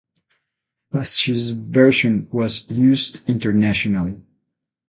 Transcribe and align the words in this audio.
Pasche’s 0.91 1.51
version 1.51 2.27
was 2.31 2.67
used 2.71 3.21
internationally. 3.29 4.19